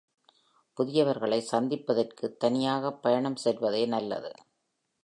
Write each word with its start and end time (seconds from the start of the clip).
புதியவர்களை 0.77 1.39
சந்திப்பதற்கு 1.39 2.37
தனியாக 2.37 2.93
பயணம் 2.93 3.35
செய்வதே 3.35 3.85
நல்லது. 3.85 4.31